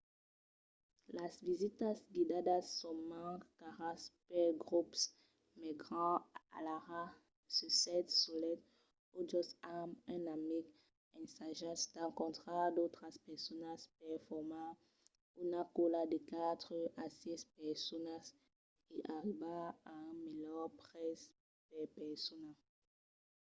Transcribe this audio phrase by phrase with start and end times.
[1.17, 5.01] las visitas guidadas son mens caras pels grops
[5.59, 6.25] mai grands
[6.57, 7.01] alara
[7.55, 8.59] se sètz solet
[9.15, 10.67] o just amb un amic
[11.19, 14.69] ensajatz d’encontrar d’autras personas per formar
[15.43, 18.25] una còla de quatre a sièis personas
[18.95, 21.21] e arribar a un melhor prètz
[21.69, 22.51] per persona